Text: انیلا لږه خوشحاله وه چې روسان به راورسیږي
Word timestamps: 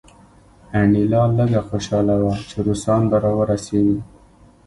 انیلا 0.79 1.21
لږه 1.37 1.61
خوشحاله 1.69 2.15
وه 2.23 2.35
چې 2.49 2.57
روسان 2.67 3.01
به 3.09 3.17
راورسیږي 3.25 3.99